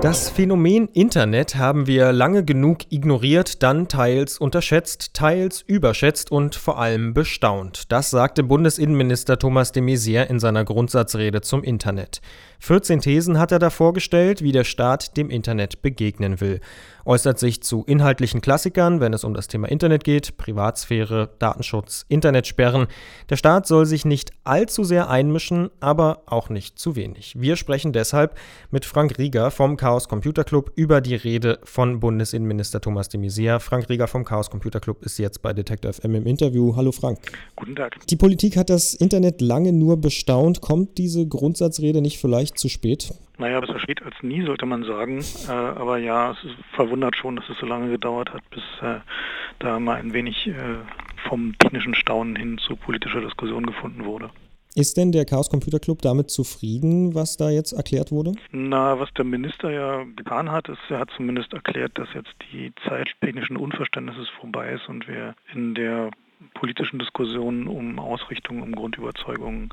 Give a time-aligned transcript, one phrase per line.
[0.00, 6.78] Das Phänomen Internet haben wir lange genug ignoriert, dann teils unterschätzt, teils überschätzt und vor
[6.78, 7.90] allem bestaunt.
[7.90, 12.20] Das sagte Bundesinnenminister Thomas de Maizière in seiner Grundsatzrede zum Internet.
[12.60, 16.60] 14 Thesen hat er da vorgestellt, wie der Staat dem Internet begegnen will.
[17.04, 22.86] Äußert sich zu inhaltlichen Klassikern, wenn es um das Thema Internet geht, Privatsphäre, Datenschutz, Internetsperren.
[23.30, 27.34] Der Staat soll sich nicht allzu sehr einmischen, aber auch nicht zu wenig.
[27.38, 28.36] Wir sprechen deshalb
[28.70, 33.58] mit Frank Rieger vom Chaos Computer Club über die Rede von Bundesinnenminister Thomas de Maizière.
[33.58, 36.76] Frank Rieger vom Chaos Computer Club ist jetzt bei Detector FM im Interview.
[36.76, 37.18] Hallo Frank.
[37.56, 37.96] Guten Tag.
[38.06, 40.60] Die Politik hat das Internet lange nur bestaunt.
[40.60, 43.14] Kommt diese Grundsatzrede nicht vielleicht vielleicht zu spät?
[43.38, 45.24] Naja, besser spät als nie, sollte man sagen.
[45.48, 46.36] Äh, aber ja, es
[46.74, 49.00] verwundert schon, dass es so lange gedauert hat, bis äh,
[49.58, 50.52] da mal ein wenig äh,
[51.30, 54.28] vom technischen Staunen hin zu politischer Diskussion gefunden wurde.
[54.74, 58.32] Ist denn der Chaos Computer Club damit zufrieden, was da jetzt erklärt wurde?
[58.52, 62.72] Na, was der Minister ja getan hat, ist, er hat zumindest erklärt, dass jetzt die
[62.86, 66.10] Zeit technischen Unverständnisses vorbei ist und wir in der
[66.54, 69.70] politischen Diskussionen um Ausrichtung, um Grundüberzeugungen,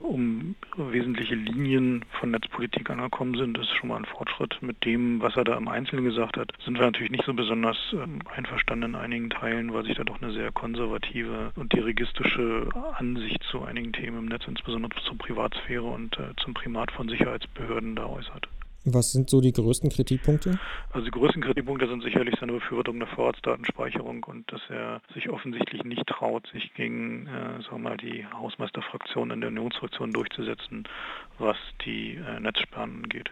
[0.00, 3.56] um wesentliche Linien von Netzpolitik angekommen sind.
[3.58, 4.58] Ist schon mal ein Fortschritt.
[4.60, 7.76] Mit dem, was er da im Einzelnen gesagt hat, sind wir natürlich nicht so besonders
[7.92, 13.42] ähm, einverstanden in einigen Teilen, weil sich da doch eine sehr konservative und dirigistische Ansicht
[13.44, 18.06] zu einigen Themen im Netz, insbesondere zur Privatsphäre und äh, zum Primat von Sicherheitsbehörden da
[18.06, 18.48] äußert.
[18.84, 20.58] Was sind so die größten Kritikpunkte?
[20.90, 25.84] Also die größten Kritikpunkte sind sicherlich seine Befürwortung der Vorratsdatenspeicherung und dass er sich offensichtlich
[25.84, 30.84] nicht traut, sich gegen äh, sagen mal, die Hausmeisterfraktion in der Unionsfraktion durchzusetzen,
[31.38, 33.30] was die äh, Netzsperren angeht.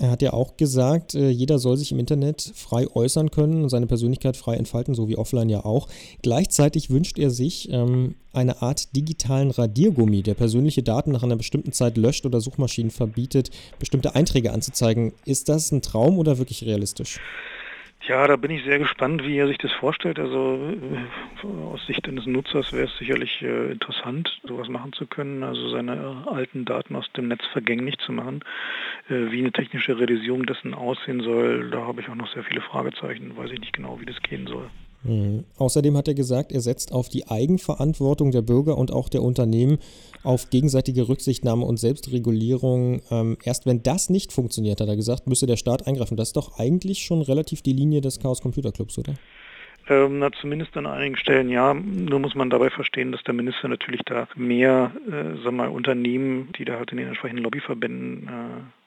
[0.00, 3.68] Er hat ja auch gesagt, äh, jeder soll sich im Internet frei äußern können und
[3.68, 5.88] seine Persönlichkeit frei entfalten, so wie offline ja auch.
[6.22, 11.72] Gleichzeitig wünscht er sich ähm, eine Art digitalen Radiergummi, der persönliche Daten nach einer bestimmten
[11.72, 15.14] Zeit löscht oder Suchmaschinen verbietet, bestimmte Einträge anzuzeigen.
[15.24, 17.18] Ist das ein Traum oder wirklich realistisch?
[18.06, 20.18] Ja, da bin ich sehr gespannt, wie er sich das vorstellt.
[20.18, 25.42] Also äh, aus Sicht eines Nutzers wäre es sicherlich äh, interessant, sowas machen zu können,
[25.42, 28.44] also seine äh, alten Daten aus dem Netz vergänglich zu machen.
[29.08, 32.60] Äh, wie eine technische Realisierung dessen aussehen soll, da habe ich auch noch sehr viele
[32.60, 33.36] Fragezeichen.
[33.36, 34.70] Weiß ich nicht genau, wie das gehen soll.
[35.04, 35.44] Mhm.
[35.56, 39.78] Außerdem hat er gesagt, er setzt auf die Eigenverantwortung der Bürger und auch der Unternehmen,
[40.24, 43.02] auf gegenseitige Rücksichtnahme und Selbstregulierung.
[43.10, 46.16] Ähm, erst wenn das nicht funktioniert, hat er gesagt, müsse der Staat eingreifen.
[46.16, 49.14] Das ist doch eigentlich schon relativ die Linie des Chaos Computer Clubs, oder?
[49.88, 51.72] Ähm, na, zumindest an einigen Stellen ja.
[51.72, 56.50] Nur muss man dabei verstehen, dass der Minister natürlich da mehr, äh, sag mal, Unternehmen,
[56.58, 58.77] die da halt in den entsprechenden Lobbyverbänden äh,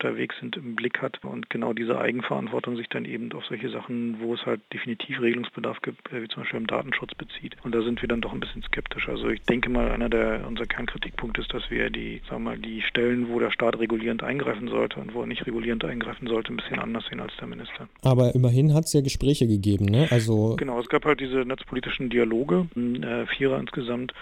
[0.00, 4.16] unterwegs sind, im Blick hat und genau diese Eigenverantwortung sich dann eben auf solche Sachen,
[4.20, 7.56] wo es halt definitiv Regelungsbedarf gibt, äh, wie zum Beispiel im Datenschutz bezieht.
[7.64, 9.08] Und da sind wir dann doch ein bisschen skeptisch.
[9.08, 12.58] Also ich denke mal, einer der unser Kernkritikpunkt ist, dass wir die, sagen wir mal,
[12.58, 16.52] die Stellen, wo der Staat regulierend eingreifen sollte und wo er nicht regulierend eingreifen sollte,
[16.52, 17.88] ein bisschen anders sehen als der Minister.
[18.02, 20.08] Aber immerhin hat es ja Gespräche gegeben, ne?
[20.10, 24.12] Also genau, es gab halt diese netzpolitischen Dialoge, äh, Vierer insgesamt,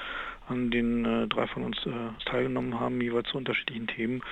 [0.48, 1.90] an denen äh, drei von uns äh,
[2.24, 4.22] teilgenommen haben, jeweils zu unterschiedlichen Themen.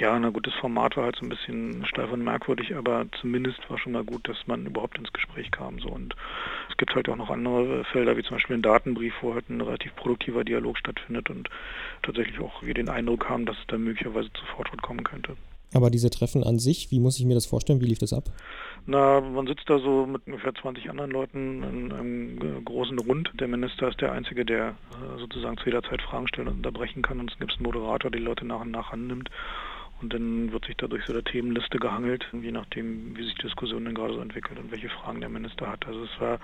[0.00, 3.58] Ja, na gut, das Format war halt so ein bisschen steif und merkwürdig, aber zumindest
[3.68, 5.78] war schon mal gut, dass man überhaupt ins Gespräch kam.
[5.78, 5.90] So.
[5.90, 6.16] Und
[6.70, 9.60] es gibt halt auch noch andere Felder, wie zum Beispiel ein Datenbrief, wo halt ein
[9.60, 11.50] relativ produktiver Dialog stattfindet und
[12.02, 15.36] tatsächlich auch wir den Eindruck haben, dass es da möglicherweise zu Fortschritt kommen könnte.
[15.74, 17.80] Aber diese Treffen an sich, wie muss ich mir das vorstellen?
[17.82, 18.24] Wie lief das ab?
[18.86, 23.30] Na, man sitzt da so mit ungefähr 20 anderen Leuten in einem großen Rund.
[23.38, 27.02] Der Minister ist der Einzige, der äh, sozusagen zu jeder Zeit Fragen stellen und unterbrechen
[27.02, 27.20] kann.
[27.20, 29.28] Und es gibt einen Moderator, der die Leute nach und nach annimmt.
[30.00, 33.84] Und dann wird sich dadurch so der Themenliste gehangelt, je nachdem, wie sich die Diskussion
[33.84, 35.86] dann gerade so entwickelt und welche Fragen der Minister hat.
[35.86, 36.38] Also es war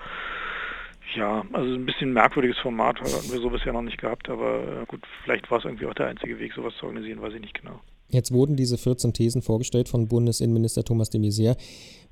[1.15, 4.85] ja, also ein bisschen merkwürdiges Format hatten wir so bisher noch nicht gehabt, aber äh,
[4.87, 7.59] gut, vielleicht war es irgendwie auch der einzige Weg, sowas zu organisieren, weiß ich nicht
[7.59, 7.79] genau.
[8.09, 11.57] Jetzt wurden diese 14 Thesen vorgestellt von Bundesinnenminister Thomas de Maizière.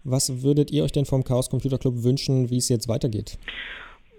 [0.03, 3.38] Was würdet ihr euch denn vom Chaos Computer Club wünschen, wie es jetzt weitergeht?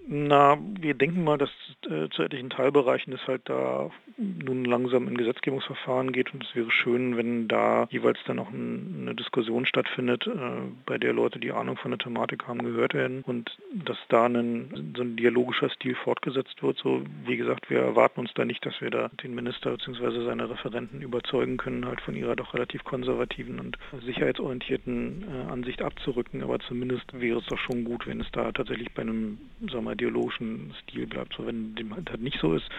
[0.09, 1.49] Na, wir denken mal, dass
[1.89, 6.71] äh, zu etlichen Teilbereichen es halt da nun langsam in Gesetzgebungsverfahren geht und es wäre
[6.71, 10.31] schön, wenn da jeweils dann noch ein, eine Diskussion stattfindet, äh,
[10.85, 14.93] bei der Leute, die Ahnung von der Thematik haben, gehört werden und dass da ein,
[14.95, 16.77] so ein dialogischer Stil fortgesetzt wird.
[16.77, 20.23] So, wie gesagt, wir erwarten uns da nicht, dass wir da den Minister bzw.
[20.23, 26.43] seine Referenten überzeugen können, halt von ihrer doch relativ konservativen und sicherheitsorientierten äh, Ansicht abzurücken,
[26.43, 29.37] aber zumindest wäre es doch schon gut, wenn es da tatsächlich bei einem,
[29.69, 31.33] sagen wir, ideologischen Stil bleibt.
[31.35, 32.69] So, wenn dem halt nicht so ist,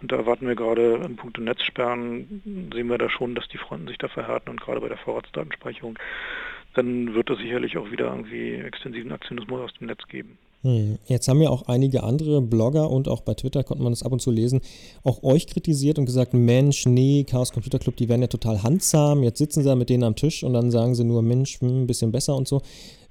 [0.00, 3.88] und da erwarten wir gerade in puncto Netzsperren, sehen wir da schon, dass die Fronten
[3.88, 5.98] sich da verhärten und gerade bei der Vorratsdatenspeicherung,
[6.74, 10.38] dann wird es sicherlich auch wieder irgendwie extensiven Aktionismus aus dem Netz geben.
[10.62, 10.98] Hm.
[11.06, 14.10] Jetzt haben ja auch einige andere Blogger und auch bei Twitter konnte man das ab
[14.10, 14.60] und zu lesen,
[15.04, 19.22] auch euch kritisiert und gesagt, Mensch, nee, Chaos Computer Club, die werden ja total handsam.
[19.22, 21.82] Jetzt sitzen sie da mit denen am Tisch und dann sagen sie nur, Mensch, hm,
[21.82, 22.60] ein bisschen besser und so.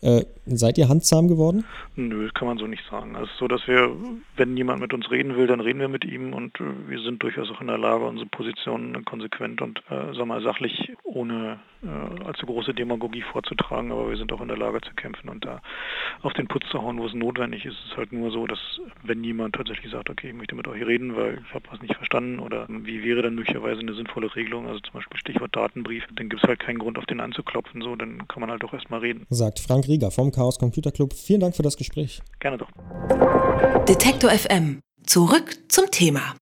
[0.02, 1.66] Äh, seid ihr handsam geworden?
[1.96, 3.16] Nö, kann man so nicht sagen.
[3.16, 3.90] Es ist so, dass wir,
[4.36, 7.24] wenn jemand mit uns reden will, dann reden wir mit ihm und äh, wir sind
[7.24, 12.24] durchaus auch in der Lage, unsere Positionen konsequent und äh, sag mal, sachlich ohne äh,
[12.24, 15.62] allzu große Demagogie vorzutragen, aber wir sind auch in der Lage zu kämpfen und da
[16.22, 17.78] auf den Putz zu hauen, wo es notwendig ist.
[17.80, 18.60] Es ist halt nur so, dass
[19.04, 21.96] wenn jemand tatsächlich sagt, okay, ich möchte mit euch reden, weil ich habe was nicht
[21.96, 26.30] verstanden oder wie wäre dann möglicherweise eine sinnvolle Regelung, also zum Beispiel Stichwort Datenbrief, dann
[26.30, 29.00] gibt es halt keinen Grund, auf den anzuklopfen, so, dann kann man halt doch erstmal
[29.00, 29.26] reden.
[29.30, 31.14] Sagt Frank Rieger vom Chaos Computer Club.
[31.14, 32.22] Vielen Dank für das Gespräch.
[32.40, 32.70] Gerne doch.
[33.86, 34.80] Detektor FM.
[35.06, 36.36] Zurück zum Thema.